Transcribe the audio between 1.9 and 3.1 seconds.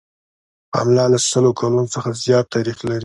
څخه زیات تاریخ لري.